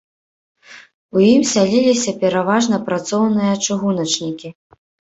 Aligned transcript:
У 1.17 1.23
ім 1.33 1.41
сяліліся 1.51 2.15
пераважна 2.25 2.83
працоўныя-чыгуначнікі. 2.91 4.57